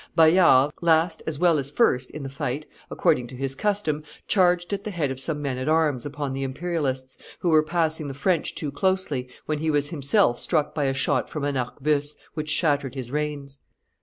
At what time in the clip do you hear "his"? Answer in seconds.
3.35-3.53, 12.95-13.11